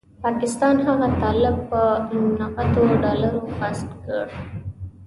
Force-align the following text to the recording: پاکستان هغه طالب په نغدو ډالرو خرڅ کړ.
پاکستان 0.23 0.75
هغه 0.87 1.07
طالب 1.21 1.55
په 1.69 1.81
نغدو 2.39 2.83
ډالرو 3.03 3.41
خرڅ 3.55 3.79
کړ. 4.03 4.25